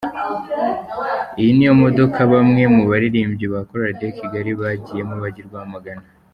[1.39, 6.05] Iyi niyo modoka bamwe mu baririmbyi ba Chorale de Kigali bagiyemo bajya i Rwamagana.